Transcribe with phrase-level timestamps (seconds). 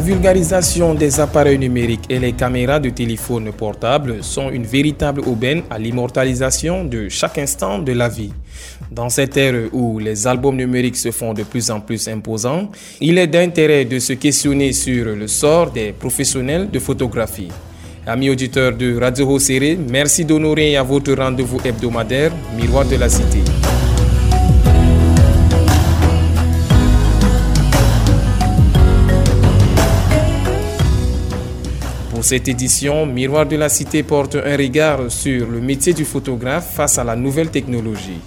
[0.00, 5.62] La vulgarisation des appareils numériques et les caméras de téléphone portable sont une véritable aubaine
[5.68, 8.32] à l'immortalisation de chaque instant de la vie.
[8.90, 12.70] Dans cette ère où les albums numériques se font de plus en plus imposants,
[13.02, 17.50] il est d'intérêt de se questionner sur le sort des professionnels de photographie.
[18.06, 23.40] Amis auditeurs de Radio Serré, merci d'honorer à votre rendez-vous hebdomadaire Miroir de la Cité.
[32.20, 36.74] Pour cette édition, Miroir de la Cité porte un regard sur le métier du photographe
[36.74, 38.20] face à la nouvelle technologie.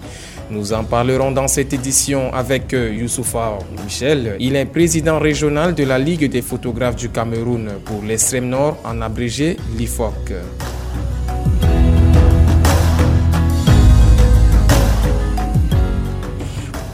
[0.50, 4.35] Nous en parlerons dans cette édition avec euh, Youssoufa Michel.
[4.39, 9.00] Il est président régional de la Ligue des photographes du Cameroun pour l'extrême nord, en
[9.00, 10.33] abrégé l'IFOC.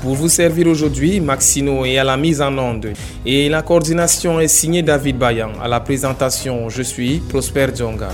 [0.09, 2.93] Pour vous servir aujourd'hui, Maxino est à la mise en onde
[3.27, 5.51] et la coordination est signée David Bayan.
[5.61, 8.09] À la présentation, je suis Prosper Djonga.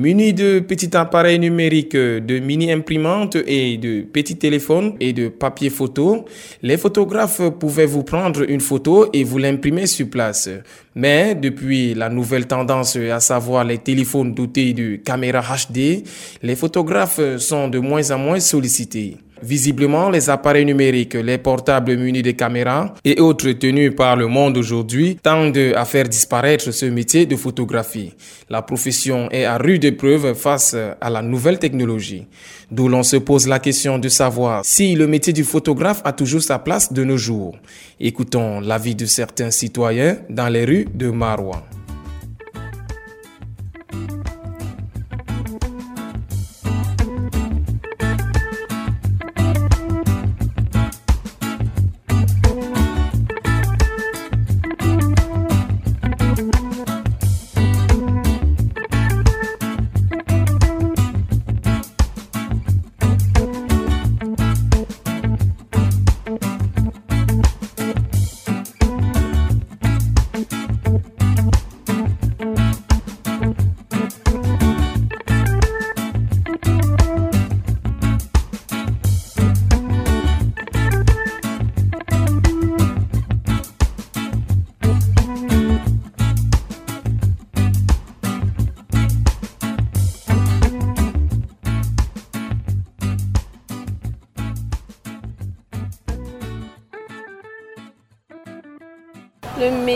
[0.00, 6.24] Munis de petits appareils numériques, de mini-imprimantes et de petits téléphones et de papier photo,
[6.62, 10.48] les photographes pouvaient vous prendre une photo et vous l'imprimer sur place.
[10.94, 16.02] Mais depuis la nouvelle tendance, à savoir les téléphones dotés de caméras HD,
[16.42, 19.18] les photographes sont de moins en moins sollicités.
[19.42, 24.56] Visiblement, les appareils numériques, les portables munis de caméras et autres tenus par le monde
[24.58, 28.12] aujourd'hui tendent à faire disparaître ce métier de photographie.
[28.50, 32.26] La profession est à rude épreuve face à la nouvelle technologie.
[32.70, 36.42] D'où l'on se pose la question de savoir si le métier du photographe a toujours
[36.42, 37.56] sa place de nos jours.
[37.98, 41.64] Écoutons l'avis de certains citoyens dans les rues de Marois.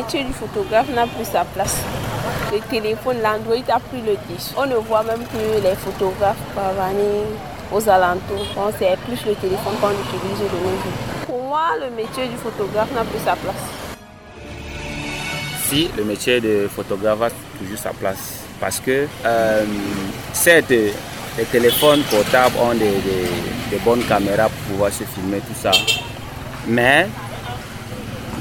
[0.04, 1.78] Métier du photographe n'a plus sa place.
[2.52, 4.52] Le téléphone, l'Android a pris le dessus.
[4.56, 7.24] On ne voit même plus les photographes parvenir
[7.72, 8.46] aux alentours.
[8.78, 11.26] c'est plus le téléphone qu'on utilise de nos jours.
[11.26, 13.64] Pour moi, le métier du photographe n'a plus sa place.
[15.68, 18.44] Si, le métier de photographe a toujours sa place.
[18.60, 19.64] Parce que, euh,
[20.34, 23.00] certes, les téléphones portables ont des,
[23.70, 25.70] des bonnes caméras pour pouvoir se filmer, tout ça.
[26.66, 27.06] Mais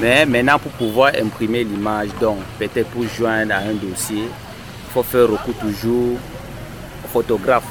[0.00, 5.02] mais maintenant, pour pouvoir imprimer l'image, donc peut-être pour joindre à un dossier, il faut
[5.02, 6.18] faire recours toujours
[7.04, 7.64] au photographe.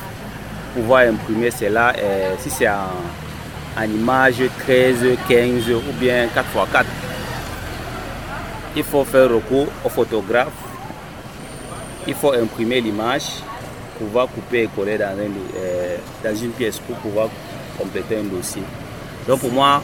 [0.74, 6.86] Pour pouvoir imprimer cela, euh, si c'est en, image 13, 15 ou bien 4x4,
[8.76, 10.54] il faut faire recours au photographe.
[12.08, 13.44] Il faut imprimer l'image,
[13.98, 17.30] pouvoir couper et coller dans, euh, dans une pièce pour pouvoir
[17.78, 18.64] compléter un dossier.
[19.28, 19.82] Donc pour moi,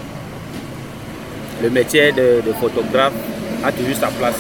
[1.62, 3.14] le métier de, photographe
[3.64, 4.40] a toujours sa place.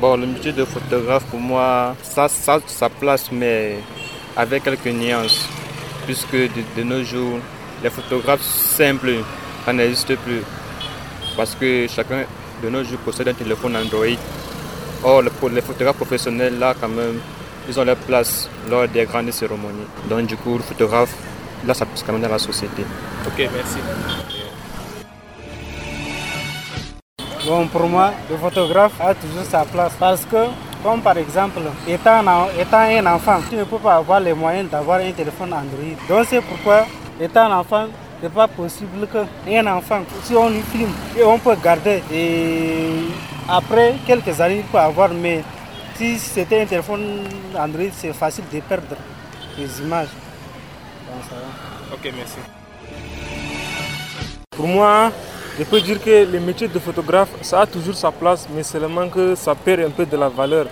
[0.00, 3.76] Bon, le métier de photographe, pour moi, ça, ça sa place, mais
[4.36, 5.48] avec quelques nuances.
[6.06, 7.38] Puisque de, nos jours,
[7.82, 9.16] les photographes simples,
[9.64, 10.42] ça n'existe plus.
[11.36, 12.24] Parce que chacun
[12.62, 14.16] de nos jours possède un téléphone Android.
[15.02, 17.20] Or, les photographes professionnels, là, quand même,
[17.68, 19.86] ils ont leur place lors des grandes cérémonies.
[20.08, 21.14] Donc, du coup, le photographe,
[21.66, 22.82] là, ça pousse quand même dans la société.
[23.26, 24.45] Ok, merci.
[27.46, 30.46] Bon, pour moi, le photographe a toujours sa place parce que,
[30.82, 34.98] comme par exemple, étant, étant un enfant, tu ne peux pas avoir les moyens d'avoir
[34.98, 35.94] un téléphone Android.
[36.08, 36.86] Donc c'est pourquoi,
[37.20, 37.86] étant un enfant,
[38.18, 42.88] ce n'est pas possible qu'un enfant, si on lui filme, et on peut garder, et
[43.48, 45.44] après quelques années, il peut avoir, mais
[45.94, 48.96] si c'était un téléphone Android, c'est facile de perdre
[49.56, 50.08] les images.
[51.92, 52.38] Ok, merci.
[54.50, 55.12] Pour moi,
[55.58, 59.08] je peux dire que le métier de photographe, ça a toujours sa place, mais seulement
[59.08, 60.66] que ça perd un peu de la valeur.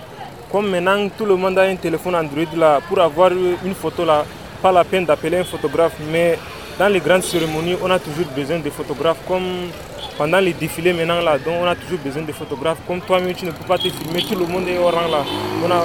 [0.51, 4.23] Comme maintenant tout le monde a un téléphone Android là, pour avoir une photo là,
[4.61, 6.37] pas la peine d'appeler un photographe, mais
[6.77, 9.17] dans les grandes cérémonies, on a toujours besoin de photographes.
[9.27, 9.69] Comme
[10.17, 12.77] pendant les défilés maintenant là, donc on a toujours besoin de photographes.
[12.87, 15.23] Comme toi-même, tu ne peux pas te filmer, tout le monde est au rang là.
[15.63, 15.83] On, a,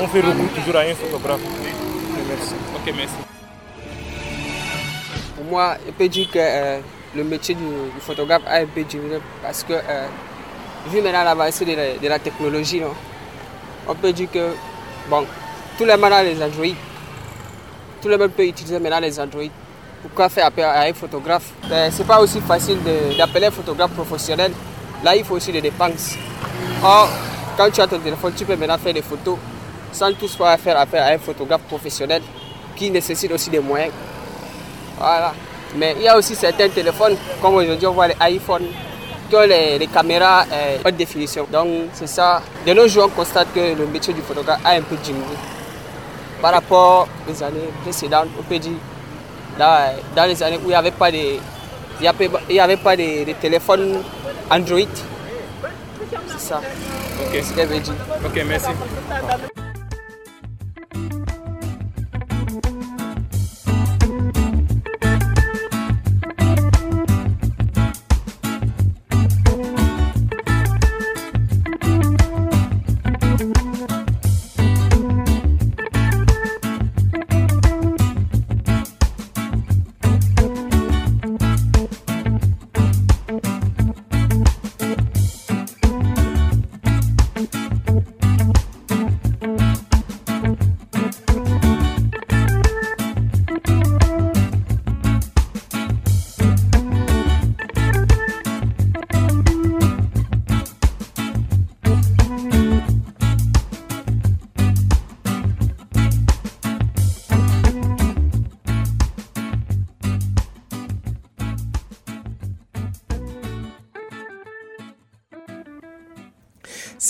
[0.00, 1.40] on fait recours toujours à un photographe.
[2.28, 2.54] merci.
[2.74, 3.14] Ok, merci.
[5.36, 6.78] Pour moi, je peux dire que euh,
[7.14, 7.64] le métier du,
[8.00, 10.06] photographe a un peu diminué parce que, euh,
[10.88, 12.94] vu maintenant l'avancée de, la technologie, non,
[13.86, 14.50] on peut dire que,
[15.08, 15.24] bon,
[15.76, 16.74] tout le monde a les Android.
[18.00, 19.50] Tout le monde peut utiliser maintenant les Android.
[20.02, 21.50] Pourquoi faire appel à un photographe?
[21.68, 22.78] Ben, Ce n'est pas aussi facile
[23.16, 24.52] d'appeler un photographe professionnel.
[25.04, 26.16] Là, il faut aussi des dépenses.
[26.82, 27.08] Or,
[27.56, 29.36] quand tu as ton téléphone, tu peux maintenant faire des photos
[29.92, 32.22] sans tout faire appel à un photographe professionnel
[32.74, 33.92] qui nécessite aussi des moyens.
[34.98, 35.34] Voilà.
[35.76, 38.66] Mais il y a aussi certains téléphones, comme aujourd'hui on voit les iPhones,
[39.28, 41.46] qui ont les, caméras euh, haute définition.
[41.50, 42.42] Donc c'est ça.
[42.66, 45.24] De nos jours, on constate que le métier du photographe a un peu diminué.
[46.40, 48.72] Par rapport aux années précédentes, on peut dire,
[49.58, 51.38] là, dans les années où il n'y avait pas de,
[52.00, 54.02] il y avait pas de, téléphones
[54.50, 54.80] Android.
[56.26, 56.60] C'est ça.
[57.20, 57.42] Ok.
[57.42, 57.94] ce qu'elle veut dire.
[58.24, 58.68] Ok, merci.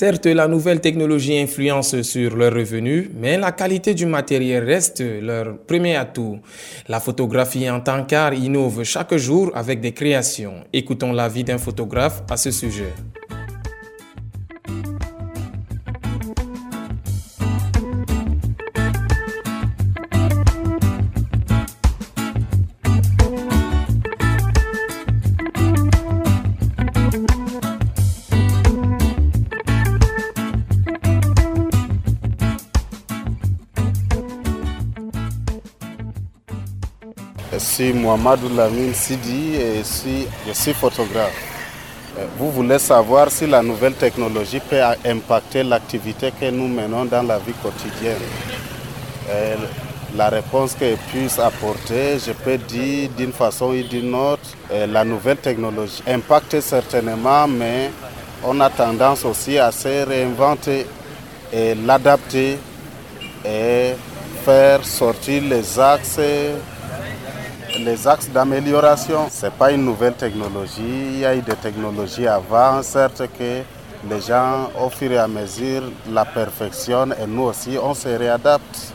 [0.03, 5.59] Certes, la nouvelle technologie influence sur leurs revenus, mais la qualité du matériel reste leur
[5.59, 6.41] premier atout.
[6.89, 10.65] La photographie en tant qu'art innove chaque jour avec des créations.
[10.73, 12.93] Écoutons l'avis d'un photographe à ce sujet.
[38.03, 39.83] Suis Mohamedou Lamine Sidi et
[40.47, 41.33] je suis photographe.
[42.19, 47.23] Euh, vous voulez savoir si la nouvelle technologie peut impacter l'activité que nous menons dans
[47.23, 48.17] la vie quotidienne.
[49.31, 49.55] Euh,
[50.17, 54.87] la réponse que je puisse apporter, je peux dire d'une façon ou d'une autre, euh,
[54.87, 57.91] la nouvelle technologie impacte certainement, mais
[58.45, 60.87] on a tendance aussi à se réinventer
[61.53, 62.59] et l'adapter
[63.45, 63.93] et
[64.45, 66.19] faire sortir les axes
[67.79, 70.83] les axes d'amélioration, ce n'est pas une nouvelle technologie.
[71.15, 73.63] Il y a eu des technologies avant, certes que
[74.09, 78.93] les gens, au fur et à mesure, la perfectionnent et nous aussi, on se réadapte.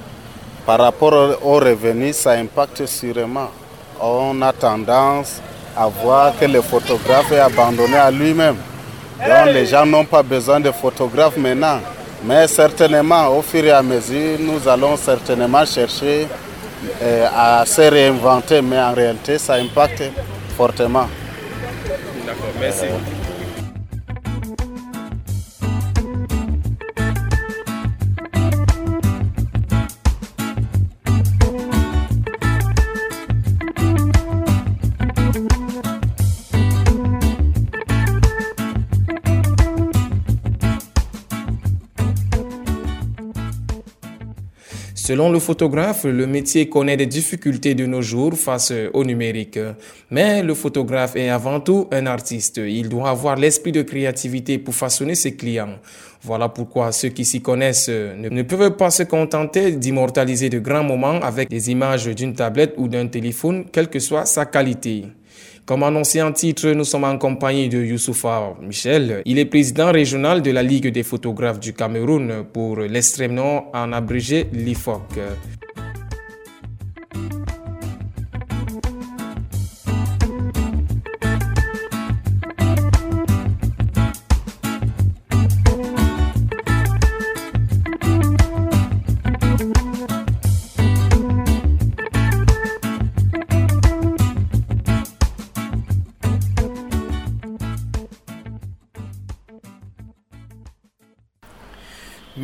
[0.65, 3.50] Par rapport aux revenus, ça impacte sûrement.
[4.01, 5.41] On a tendance
[5.75, 8.57] à voir que le photographe est abandonné à lui-même.
[9.19, 11.79] Donc les gens n'ont pas besoin de photographes maintenant.
[12.24, 16.27] Mais certainement, au fur et à mesure, nous allons certainement chercher
[17.36, 20.03] à se réinventer, mais en réalité, ça impacte
[20.55, 21.07] fortement.
[22.25, 22.86] D'accord, merci.
[45.07, 49.57] Selon le photographe, le métier connaît des difficultés de nos jours face au numérique.
[50.11, 52.57] Mais le photographe est avant tout un artiste.
[52.57, 55.79] Il doit avoir l'esprit de créativité pour façonner ses clients.
[56.23, 61.21] Voilà pourquoi ceux qui s'y connaissent ne, peuvent pas se contenter d'immortaliser de grands moments
[61.21, 65.05] avec des images d'une tablette ou d'un téléphone, quelle que soit sa qualité.
[65.67, 69.21] Comme annoncé en titre, nous sommes en compagnie de Youssoufa Michel.
[69.25, 73.91] Il est président régional de la Ligue des photographes du Cameroun pour l'extrême nom en
[73.91, 75.19] abrégé l'IFOC.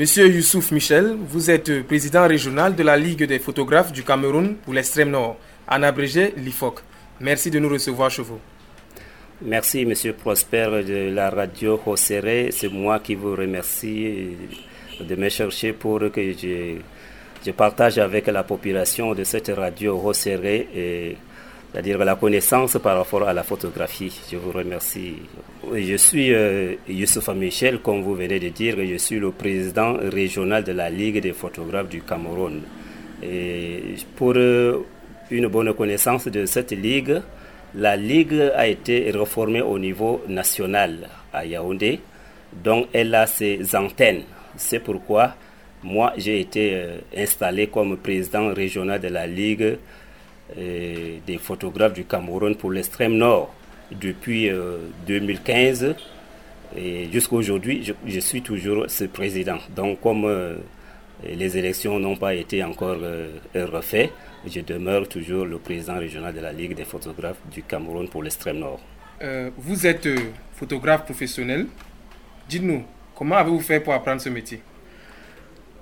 [0.04, 4.74] Monsieur Youssouf Michel, vous êtes président régional de la Ligue des photographes du Cameroun pour
[4.74, 6.82] l'extrême nord, en abrégé l'IFOC.
[7.22, 8.38] Merci de nous recevoir chez vous.
[9.42, 12.50] Merci, Monsieur Prosper de la radio Hosséré.
[12.52, 14.36] C'est moi qui vous remercie
[15.00, 21.18] de me chercher pour que je, partage avec la population de cette radio Hosséré et
[21.74, 24.22] c'est-à-dire la connaissance par rapport à la photographie.
[24.32, 25.16] Je vous remercie.
[25.74, 30.64] Je suis euh, Youssoufa Michel, comme vous venez de dire, je suis le président régional
[30.64, 32.62] de la Ligue des photographes du Cameroun.
[34.16, 34.82] Pour euh,
[35.32, 37.22] une bonne connaissance de cette ligue,
[37.74, 42.02] la ligue a été reformée au niveau national à Yaoundé,
[42.64, 44.22] donc elle a ses antennes.
[44.56, 45.34] C'est pourquoi
[45.82, 49.78] moi j'ai été euh, installé comme président régional de la ligue
[50.56, 53.54] des photographes du Cameroun pour l'extrême nord
[53.92, 54.52] depuis
[55.08, 55.94] 2015 euh,
[56.76, 59.58] et jusqu'à aujourd'hui, je, suis toujours ce président.
[59.76, 60.56] Donc comme euh,
[61.24, 64.12] les élections n'ont pas été encore euh, refaites,
[64.48, 68.60] je demeure toujours le président régional de la Ligue des photographes du Cameroun pour l'extrême
[68.60, 68.80] nord.
[69.58, 70.08] vous êtes
[70.54, 71.68] photographe professionnel.
[72.50, 72.84] Dites-nous,
[73.16, 74.60] comment avez-vous fait pour apprendre ce métier?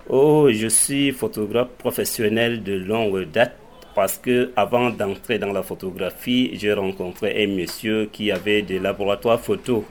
[0.09, 3.55] Oh, je suis photographe professionnel de longue date
[3.93, 9.39] parce que avant d'entrer dans la photographie, j'ai rencontré un monsieur qui avait des laboratoires
[9.39, 9.85] photo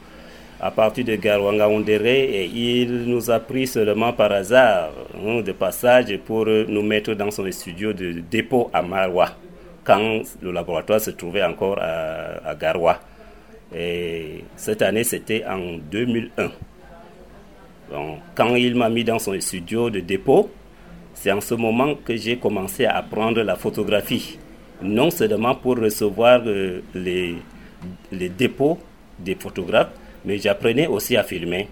[0.61, 1.69] à partir de Garwanga
[2.05, 7.31] et il nous a pris seulement par hasard hein, de passage pour nous mettre dans
[7.31, 9.31] son studio de dépôt à Marwa
[9.85, 13.01] quand le laboratoire se trouvait encore à, à Garoua.
[13.75, 16.51] Et cette année, c'était en 2001.
[17.91, 20.51] Donc, quand il m'a mis dans son studio de dépôt,
[21.21, 24.39] c'est en ce moment que j'ai commencé à apprendre la photographie.
[24.81, 27.35] Non seulement pour recevoir euh, les,
[28.11, 28.79] les dépôts
[29.19, 29.91] des photographes,
[30.25, 31.69] mais j'apprenais aussi à filmer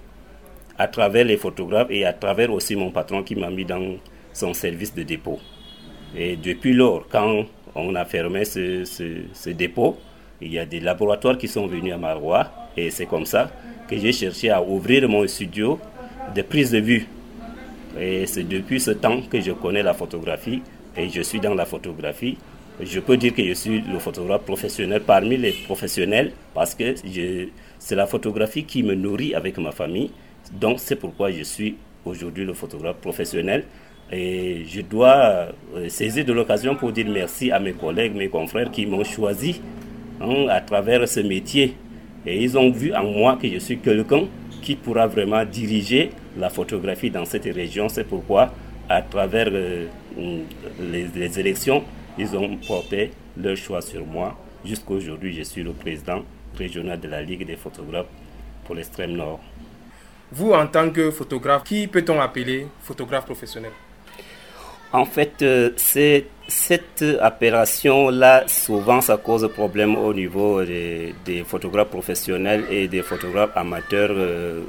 [0.77, 3.95] à travers les photographes et à travers aussi mon patron qui m'a mis dans
[4.35, 5.39] son service de dépôt.
[6.15, 9.97] Et depuis lors, quand on a fermé ce, ce, dépôt,
[10.43, 13.51] il y a des laboratoires qui sont venus à Marois et c'est comme ça
[13.89, 15.79] que j'ai cherché à ouvrir mon studio
[16.35, 17.09] de prise de vue
[17.99, 20.63] et c'est depuis ce temps que je connais la photographie
[20.97, 22.37] et je suis dans la photographie.
[22.81, 26.95] Je peux dire que je suis le photographe professionnel parmi les professionnels parce que
[27.79, 30.11] c'est la photographie qui me nourrit avec ma famille.
[30.53, 33.65] Donc c'est pourquoi je suis aujourd'hui le photographe professionnel.
[34.11, 38.71] Et je dois euh, saisir de l'occasion pour dire merci à mes collègues, mes confrères
[38.71, 39.61] qui m'ont choisi
[40.21, 41.75] hein, à travers ce métier.
[42.25, 44.23] Et ils ont vu en moi que je suis quelqu'un
[44.63, 47.89] qui pourra vraiment diriger la photographie dans cette région.
[47.89, 48.53] C'est pourquoi,
[48.89, 49.87] à travers euh,
[50.81, 51.85] les, élections,
[52.17, 54.37] ils ont porté leur choix sur moi.
[54.65, 56.23] Jusqu'à aujourd'hui, je suis le président
[56.57, 58.07] régional de la Ligue des photographes
[58.65, 59.41] pour l'extrême nord.
[60.33, 63.73] Vous, en tant que photographe, qui peut-on appeler photographe professionnel?
[64.93, 71.15] En fait, euh, c'est cette appellation-là, souvent, ça cause problème au niveau des,
[71.47, 74.11] photographes professionnels et des photographes amateurs.
[74.13, 74.63] Euh,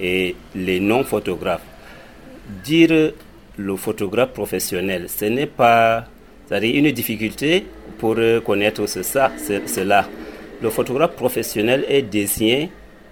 [0.00, 1.62] et les non-photographes.
[2.64, 3.12] Dire
[3.56, 6.06] le photographe professionnel, ce n'est pas
[6.50, 7.66] une difficulté
[7.98, 10.06] pour connaître ça, cela.
[10.60, 12.70] Le photographe professionnel est désigné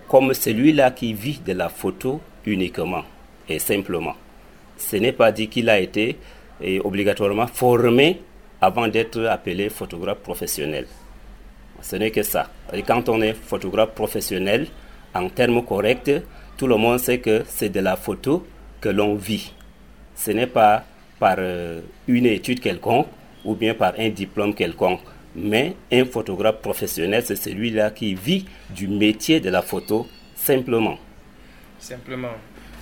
[0.09, 3.05] comme celui-là qui vit de la photo uniquement
[3.49, 4.15] et simplement.
[4.77, 6.19] Ce n'est pas dit qu'il a été
[6.85, 8.21] obligatoirement formé
[8.61, 10.87] avant d'être appelé photographe professionnel.
[11.81, 12.49] Ce n'est que ça.
[12.73, 14.67] Et quand on est photographe professionnel,
[15.15, 16.13] en termes corrects,
[16.57, 18.47] tout le monde sait que c'est de la photo
[18.81, 19.53] que l'on vit.
[20.15, 20.85] Ce n'est pas
[21.19, 23.07] par euh, une étude quelconque
[23.45, 25.01] ou bien par un diplôme quelconque.
[25.35, 30.99] Mais un photographe professionnel, c'est celui-là qui vit du métier de la photo simplement.
[31.79, 32.35] Simplement.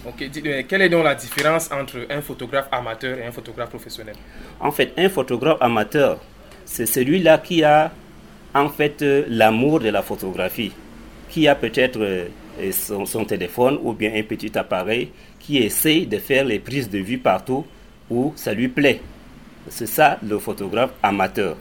[0.07, 4.15] Ok, euh, quelle est donc la différence entre un photographe amateur et un photographe professionnel?
[4.59, 6.19] En fait, un photographe amateur,
[6.65, 7.93] c'est celui-là qui a
[8.55, 10.73] en fait euh, l'amour de la photographie,
[11.29, 12.01] qui a peut-être
[12.73, 17.19] son, téléphone ou bien un petit appareil qui essaie de faire les prises de vue
[17.19, 17.65] partout
[18.11, 19.01] où ça lui plaît.
[19.69, 21.57] C'est ça le photographe amateur.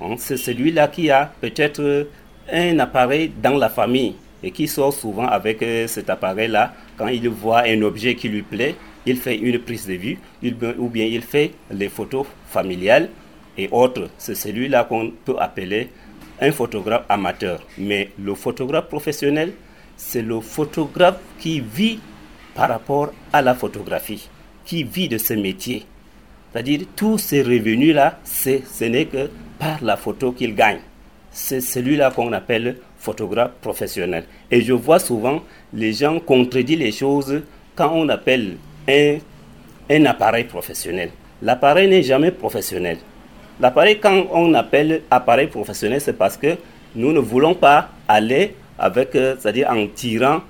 [0.00, 2.08] Hein, c'est celui-là qui a peut-être
[2.52, 6.74] un appareil dans la famille et qui sort souvent avec euh, cet appareil-là.
[6.96, 8.76] Quand il voit un objet qui lui plaît,
[9.06, 10.18] il fait une prise de vue
[10.78, 13.08] ou bien il fait les photos familiales
[13.56, 14.08] et autres.
[14.18, 15.88] C'est celui-là qu'on peut appeler
[16.40, 17.60] un photographe amateur.
[17.78, 19.52] Mais le photographe professionnel,
[19.98, 21.98] c'est le photographe qui vit
[22.54, 24.30] par rapport à la photographie,
[24.64, 25.84] qui vit de ce métier.
[26.50, 29.28] C'est-à-dire, tous ces revenus-là, ce n'est que
[29.58, 30.78] par la photo qu'il gagne.
[31.30, 34.24] C'est celui-là qu'on appelle photographe professionnel.
[34.50, 35.42] Et je vois souvent
[35.74, 37.42] les gens contredire les choses
[37.74, 38.56] quand on appelle
[38.88, 39.18] un,
[39.90, 41.10] un appareil professionnel.
[41.42, 42.98] L'appareil n'est jamais professionnel.
[43.60, 46.56] L'appareil, quand on appelle appareil professionnel, c'est parce que
[46.94, 50.40] nous ne voulons pas aller avec, euh, c'est-à-dire en tirant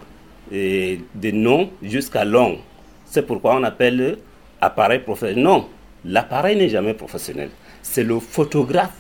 [0.52, 2.58] euh, des noms jusqu'à long.
[3.06, 4.18] C'est pourquoi on appelle
[4.60, 5.42] appareil professionnel.
[5.42, 5.68] Non,
[6.04, 7.50] l'appareil n'est jamais professionnel.
[7.82, 8.96] C'est le photographe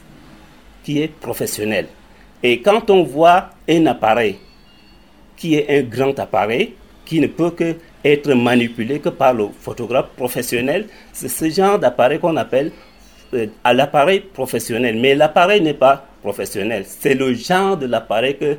[0.82, 1.86] qui est professionnel.
[2.42, 4.38] Et quand on voit un appareil
[5.36, 10.08] qui est un grand appareil, qui ne peut que être manipulé que par le photographe
[10.16, 12.70] professionnel, c'est ce genre d'appareil qu'on appelle
[13.34, 14.96] euh, à l'appareil professionnel.
[14.98, 16.84] Mais l'appareil n'est pas professionnel.
[16.86, 18.58] C'est le genre de l'appareil que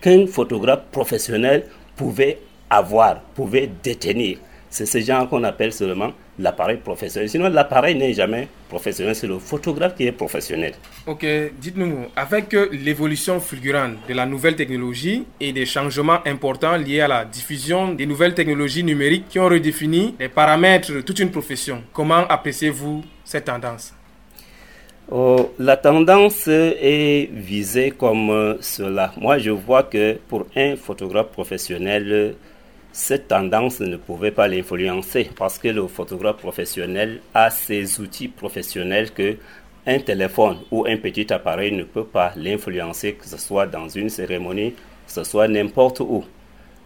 [0.00, 1.64] qu'un photographe professionnel
[1.96, 2.38] pouvait
[2.70, 4.38] avoir, pouvait détenir.
[4.70, 7.28] C'est ce genre qu'on appelle seulement l'appareil professionnel.
[7.28, 10.72] Sinon, l'appareil n'est jamais professionnel, c'est le photographe qui est professionnel.
[11.06, 11.26] Ok,
[11.60, 17.08] dites-nous, avec euh, l'évolution fulgurante de la nouvelle technologie et des changements importants liés à
[17.08, 21.82] la diffusion des nouvelles technologies numériques qui ont redéfini les paramètres de toute une profession,
[21.92, 23.92] comment appréciez-vous cette tendance?
[25.14, 29.12] Oh, la tendance est visée comme euh, cela.
[29.18, 32.34] Moi, je vois que pour un photographe professionnel,
[32.92, 39.10] cette tendance ne pouvait pas l'influencer parce que le photographe professionnel a ses outils professionnels
[39.10, 39.36] que
[39.86, 44.08] un téléphone ou un petit appareil ne peut pas l'influencer, que ce soit dans une
[44.08, 46.24] cérémonie, que ce soit n'importe où.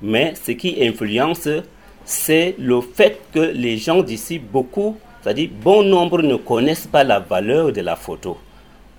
[0.03, 1.49] Mais ce qui influence,
[2.05, 7.19] c'est le fait que les gens d'ici, beaucoup, c'est-à-dire bon nombre ne connaissent pas la
[7.19, 8.39] valeur de la photo.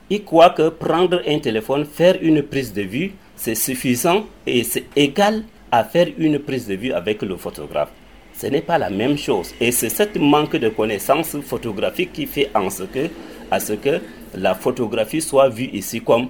[0.10, 4.88] Ils croient que prendre un téléphone, faire une prise de vue, c'est suffisant et c'est
[4.98, 7.92] égal à faire une prise de vue avec le photographe.
[8.34, 9.54] Ce n'est pas la même chose.
[9.62, 13.08] Et c'est ce manque de connaissances photographiques qui fait en ce que,
[13.50, 14.02] à ce que
[14.36, 16.28] la photographie soit vue ici comme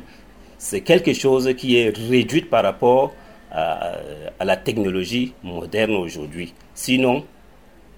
[0.60, 3.16] c'est quelque chose qui est réduit par rapport
[3.50, 6.54] à la technologie moderne aujourd'hui.
[6.76, 7.24] Sinon,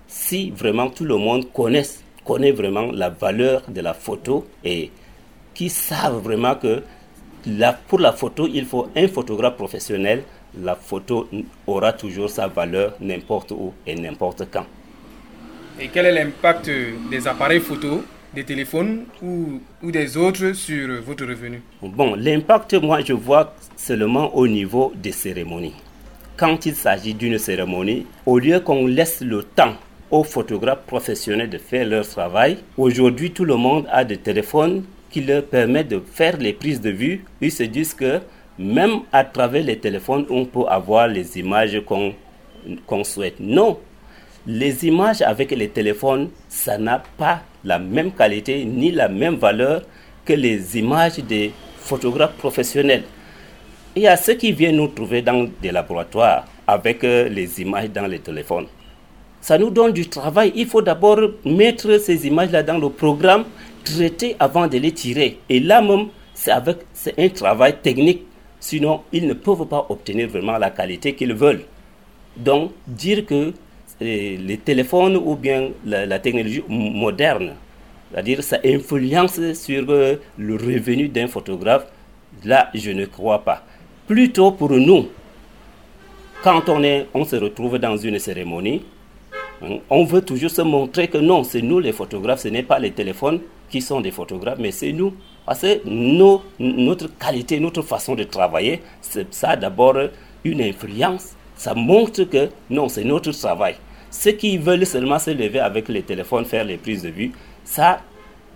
[0.10, 1.84] si vraiment tout le monde connaît,
[2.26, 4.89] connaît vraiment la valeur de la photo et
[5.54, 6.82] qui savent vraiment que
[7.45, 10.24] la, pour la photo, il faut un photographe professionnel,
[10.60, 11.30] la photo
[11.67, 14.65] aura toujours sa valeur n'importe où et n'importe quand.
[15.80, 16.69] Et quel est l'impact
[17.10, 21.62] des appareils photo, des téléphones ou, ou des autres sur votre revenu?
[21.84, 25.76] Bon, l'impact, moi, je vois seulement au niveau des cérémonies.
[26.36, 29.76] Quand il s'agit d'une cérémonie, au lieu qu'on laisse le temps
[30.12, 35.22] aux photographes professionnels de faire leur travail, aujourd'hui, tout le monde a des téléphones qui
[35.22, 37.26] leur permettent de faire les prises de vue.
[37.41, 38.19] Ils se disent que
[38.58, 42.13] même à travers les téléphones, on peut avoir les images qu'on
[42.86, 43.39] qu'on souhaite.
[43.39, 43.80] Non,
[44.45, 49.84] les images avec les téléphones, ça n'a pas la même qualité ni la même valeur
[50.26, 53.04] que les images des photographes professionnels.
[53.95, 57.89] Il y a ceux qui viennent nous trouver dans des laboratoires avec euh, les images
[57.89, 58.67] dans les téléphones.
[59.41, 60.52] Ça nous donne du travail.
[60.56, 63.45] Il faut d'abord mettre ces images-là dans le programme,
[63.84, 65.39] traiter avant de les tirer.
[65.49, 68.23] Et là même, c'est avec c'est un travail technique.
[68.60, 71.63] Sinon, ils ne peuvent pas obtenir vraiment la qualité qu'ils veulent.
[72.36, 73.54] Donc, dire que
[74.02, 77.56] eh, les téléphones ou bien la, technologie moderne,
[78.12, 81.86] c'est-à-dire ça influence sur euh, le revenu d'un photographe,
[82.43, 83.63] là, je ne crois pas.
[84.08, 85.08] Plutôt pour nous,
[86.43, 88.84] quand on, est, on se retrouve dans une cérémonie,
[89.89, 92.91] on veut toujours se montrer que non, c'est nous les photographes, ce n'est pas les
[92.91, 95.13] téléphones qui sont des photographes, mais c'est nous.
[95.45, 99.95] Parce que nos, notre qualité, notre façon de travailler, c'est ça d'abord
[100.43, 101.34] une influence.
[101.56, 103.76] Ça montre que non, c'est notre travail.
[104.12, 107.32] Ceux qui veulent seulement se lever avec les téléphones, faire les prises de vue,
[107.63, 108.00] ça,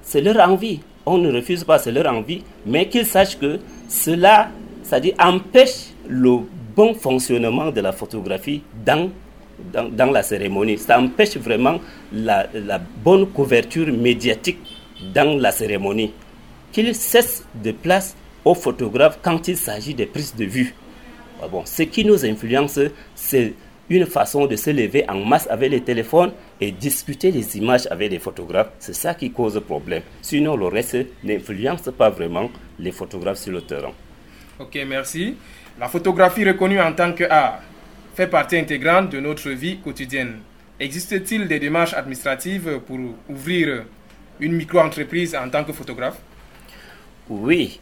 [0.02, 0.80] c'est leur envie.
[1.06, 4.50] On ne refuse pas, c'est leur envie, mais qu'ils sachent que cela,
[4.84, 6.40] ça dit, empêche le
[6.76, 9.10] bon fonctionnement de la photographie dans,
[9.74, 10.78] dans, la cérémonie.
[10.78, 11.80] Ça empêche vraiment
[12.12, 12.48] la,
[13.04, 14.60] bonne couverture médiatique
[15.14, 16.14] dans la cérémonie.
[16.72, 20.74] Qu'ils cessent de place aux photographes quand il s'agit des prises de vue.
[21.42, 22.80] Ah bon, ce qui nous influence,
[23.16, 23.54] c'est
[23.90, 28.12] une façon de se lever en masse avec les téléphones et discuter les images avec
[28.12, 28.72] les photographes.
[28.80, 30.04] C'est ça qui cause problème.
[30.22, 33.92] Sinon, le reste n'influence pas vraiment les photographes sur le terrain.
[34.60, 35.36] Ok, merci.
[35.80, 37.62] La photographie reconnue en tant qu'art
[38.14, 40.40] fait partie intégrante de notre vie quotidienne.
[40.80, 43.00] Existe-t-il des démarches administratives pour
[43.30, 43.86] ouvrir
[44.40, 46.18] une micro-entreprise en tant que photographe?
[47.30, 47.80] Oui,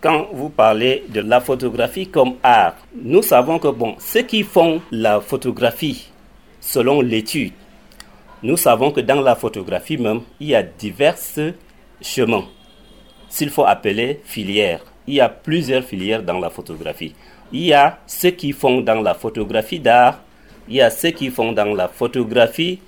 [0.00, 4.82] quand vous parlez de la photographie comme art, nous savons que bon, ceux qui font
[4.90, 6.10] la photographie
[6.60, 7.52] selon l'étude,
[8.42, 11.16] nous savons que dans la photographie même, il y a divers
[12.00, 12.44] chemins,
[13.28, 14.84] s'il faut appeler filières.
[15.06, 17.14] Il y a plusieurs filières dans la photographie.
[17.52, 20.20] Il y a ceux qui font dans la photographie d'art,
[20.68, 22.78] il y a ceux qui font dans la photographie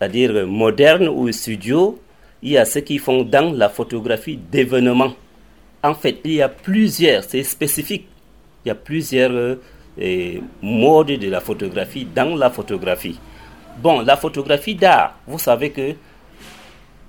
[0.00, 2.00] c'est-à-dire moderne ou studio,
[2.42, 5.12] il y a ceux qui font dans la photographie d'événements.
[5.82, 8.06] En fait, il y a plusieurs, c'est spécifique.
[8.64, 9.58] Il y a plusieurs
[9.98, 13.18] euh, modes de la photographie dans la photographie.
[13.82, 15.94] Bon, la photographie d'art, vous savez que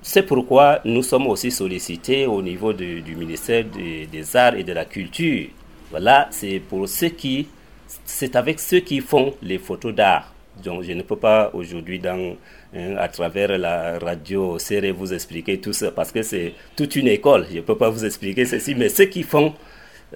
[0.02, 4.84] c'est pourquoi nous sommes aussi sollicités au niveau du ministère des, Arts et de la
[4.84, 5.48] Culture.
[5.92, 7.48] Voilà, c'est pour ceux qui,
[8.06, 10.32] c'est avec ceux qui font les photos d'art.
[10.64, 12.34] Donc, je ne peux pas aujourd'hui, dans,
[12.74, 17.08] hein, à travers la radio serré, vous expliquer tout ça parce que c'est toute une
[17.08, 17.46] école.
[17.50, 19.52] Je ne peux pas vous expliquer ceci, mais ceux qui font,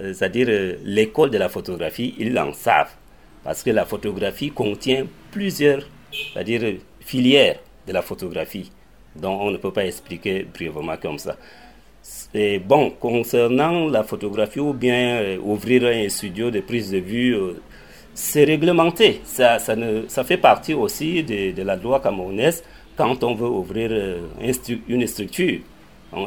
[0.01, 2.93] euh, c'est-à-dire euh, l'école de la photographie, ils en savent
[3.45, 8.73] parce que la photographie contient plusieurs, c'est-à-dire filières de la photographie.
[9.15, 11.37] Donc, on ne peut pas expliquer brièvement comme ça.
[12.35, 17.37] Et bon, concernant la photographie ou bien euh, ouvrir un studio de prise de vue
[18.17, 19.21] c'est réglementé.
[19.25, 22.65] Ça, ça, ne, ça, fait partie aussi de, la loi camerounaise
[22.97, 24.23] quand on veut ouvrir euh,
[24.89, 25.61] une structure.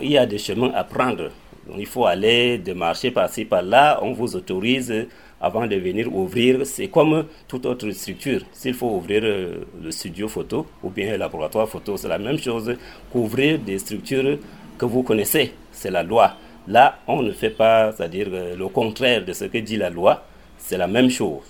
[0.01, 1.31] il y a des chemins à prendre.
[1.77, 3.99] il faut aller démarcher par-ci, par-là.
[4.03, 5.07] On vous autorise
[5.41, 6.63] avant de venir ouvrir.
[6.63, 8.41] C'est comme toute autre structure.
[8.51, 12.37] S'il faut ouvrir euh, le studio photo ou bien le laboratoire photo, c'est la même
[12.37, 12.75] chose
[13.11, 14.37] qu'ouvrir des structures
[14.79, 15.53] que vous connaissez.
[15.71, 16.35] C'est la loi.
[16.67, 20.25] Là, on ne fait pas, c'est-à-dire euh, le contraire de ce que dit la loi.
[20.57, 21.43] C'est la même chose.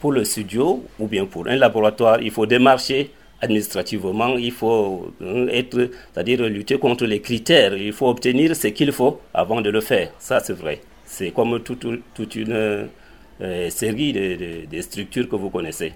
[0.00, 5.46] Pour le studio ou bien pour un laboratoire, il faut démarcher administrativement, il faut hein,
[5.48, 9.80] être, c'est-à-dire lutter contre les critères, il faut obtenir ce qu'il faut avant de le
[9.80, 10.12] faire.
[10.18, 10.80] Ça, c'est vrai.
[11.04, 12.52] C'est comme toute, toute une
[13.40, 15.92] euh, série de, de, structures que vous connaissez.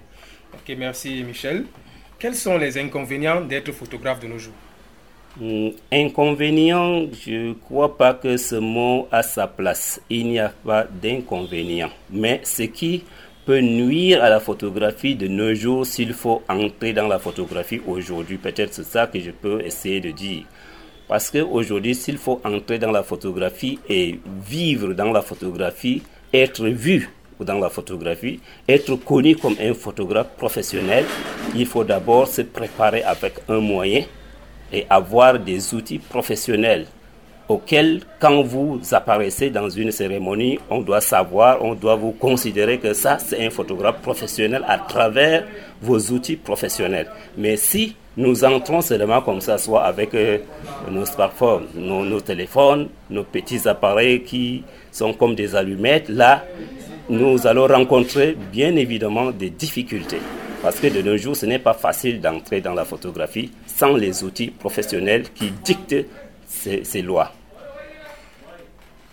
[0.53, 1.65] Ok, merci Michel.
[2.19, 4.53] Quels sont les inconvénients d'être photographe de nos jours?
[5.91, 9.99] Inconvénient, je ne crois pas que ce mot a sa place.
[10.09, 11.89] Il n'y a pas d'inconvénient.
[12.09, 13.03] Mais ce qui
[13.45, 18.37] peut nuire à la photographie de nos jours s'il faut entrer dans la photographie aujourd'hui.
[18.37, 20.43] Peut-être c'est ça que je peux essayer de dire.
[21.07, 26.01] Parce qu'aujourd'hui, s'il faut entrer dans la photographie et vivre dans la photographie,
[26.33, 31.05] être vu dans la photographie, être connu comme un photographe professionnel,
[31.55, 34.05] il faut d'abord se préparer avec un moyen
[34.71, 36.85] et avoir des outils professionnels
[37.47, 42.93] auquel, quand vous apparaissez dans une cérémonie, on doit savoir, on doit vous considérer que
[42.93, 45.45] ça, c'est un photographe professionnel à travers
[45.81, 47.07] vos outils professionnels.
[47.37, 50.39] Mais si nous entrons seulement comme ça, soit avec euh,
[50.89, 56.43] nos smartphones, nos, téléphones, nos petits appareils qui sont comme des allumettes, là,
[57.09, 60.21] nous allons rencontrer bien évidemment des difficultés.
[60.65, 64.23] Parce que de nos jours, ce n'est pas facile d'entrer dans la photographie sans les
[64.23, 66.07] outils professionnels qui dictent
[66.47, 67.31] ces, lois.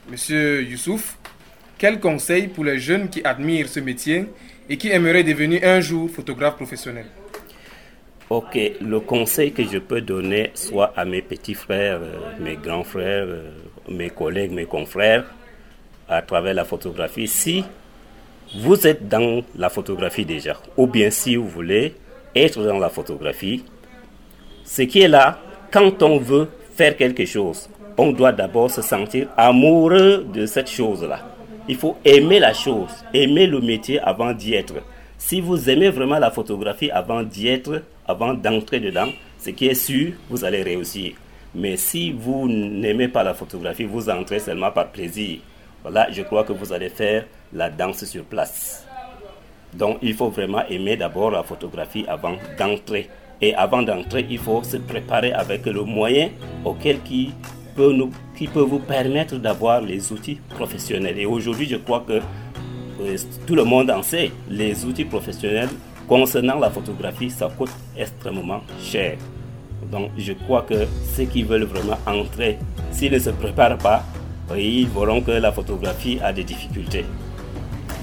[0.09, 1.19] Monsieur Youssouf,
[1.77, 4.29] quel conseil pour les jeunes qui admirent ce métier
[4.71, 7.05] et qui aimeraient devenir un jour photographe professionnel
[8.31, 12.83] Ok, le conseil que je peux donner soit à mes petits frères, euh, mes grands
[12.83, 13.51] frères, euh,
[13.91, 15.27] mes collègues, mes confrères,
[16.09, 17.62] à travers la photographie, si
[18.55, 21.95] vous êtes dans la photographie déjà, ou bien si vous voulez
[22.35, 23.65] être dans la photographie,
[24.65, 25.38] ce qui est là,
[25.71, 31.21] quand on veut faire quelque chose, on doit d'abord se sentir amoureux de cette chose-là.
[31.69, 34.75] Il faut aimer la chose, aimer le métier avant d'y être.
[35.17, 39.75] Si vous aimez vraiment la photographie avant d'y être, avant d'entrer dedans, ce qui est
[39.75, 41.12] sûr, vous allez réussir.
[41.55, 45.38] Mais si vous n'aimez pas la photographie, vous entrez seulement par plaisir.
[45.83, 48.87] Voilà, je crois que vous allez faire la danse sur place.
[49.75, 53.09] Donc, il faut vraiment aimer d'abord la photographie avant d'entrer.
[53.40, 56.31] Et avant d'entrer, il faut se préparer avec le moyen
[56.64, 57.33] auquel qui
[57.75, 61.18] peut, nous, qui peut vous permettre d'avoir les outils professionnels.
[61.18, 62.21] Et aujourd'hui, je crois que
[63.01, 63.16] euh,
[63.47, 65.71] tout le monde en sait, les outils professionnels
[66.07, 69.16] concernant la photographie, ça coûte extrêmement cher.
[69.90, 72.59] Donc je crois que ceux qui veulent vraiment entrer,
[72.90, 74.05] s'ils ne se préparent pas,
[74.57, 77.05] ils verront que la photographie a des difficultés.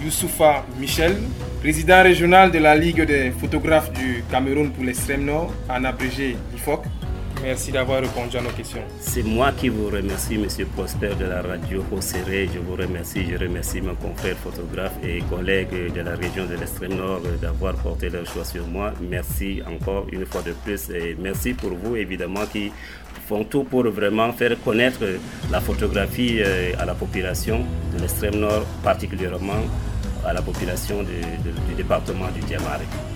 [0.04, 1.18] Youssoufa Michel,
[1.62, 6.84] président régional de la Ligue des photographes du Cameroun pour l'extrême nord, en abrégé IFOC.
[7.42, 8.82] Merci d'avoir répondu à nos questions.
[9.00, 12.50] C'est moi qui vous remercie, Monsieur Prosper de la radio Serré.
[12.54, 16.96] Je vous remercie, je remercie mes confrères photographes et collègues de la région de l'extrême
[16.96, 18.94] nord d'avoir porté leur choix sur moi.
[19.10, 22.74] Merci encore une fois de plus et merci pour vous, évidemment, qui
[23.30, 25.02] font tout pour vraiment faire connaître
[25.52, 27.60] la photographie euh, à la population
[27.94, 29.62] de l'extrême nord, particulièrement
[30.26, 33.09] à la population du département du Diamare.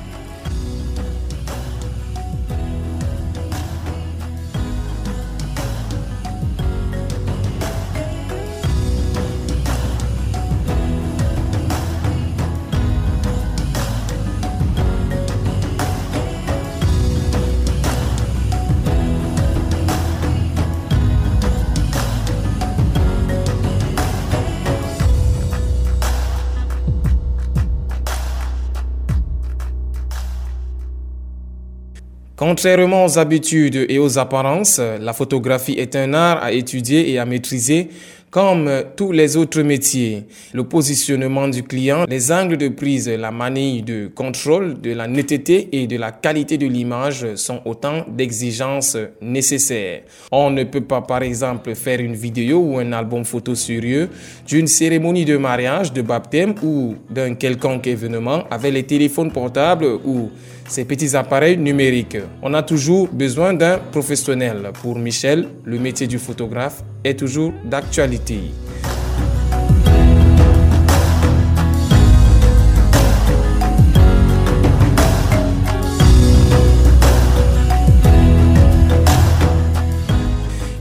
[32.53, 37.25] Contrairement aux habitudes et aux apparences, la photographie est un art à étudier et à
[37.25, 37.89] maîtriser
[38.33, 43.83] comme tous les autres métiers, le positionnement du client, les angles de prise, la manille
[43.83, 50.01] de contrôle de la netteté et de la qualité de l'image sont autant d'exigences nécessaires.
[50.31, 54.09] On ne peut pas, par exemple, faire une vidéo ou un album photo sérieux
[54.47, 60.31] d'une cérémonie de mariage, de baptême ou d'un quelconque événement avec les téléphones portables ou
[60.67, 62.17] ces petits appareils numériques.
[62.41, 64.71] On a toujours besoin d'un professionnel.
[64.81, 68.22] Pour Michel, le métier du photographe est toujours d'actualité.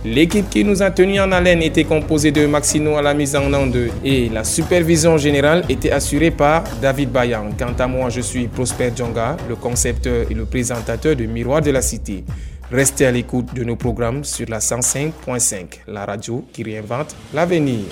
[0.04, 3.52] L'équipe qui nous a tenus en haleine était composée de Maxino à la mise en
[3.54, 7.48] onde et la supervision générale était assurée par David Bayan.
[7.58, 11.70] Quant à moi, je suis Prosper Djonga, le concepteur et le présentateur de Miroir de
[11.70, 12.24] la Cité.
[12.72, 17.84] Restez à l'écoute de nos programmes sur la 105.5, la radio qui réinvente l'avenir.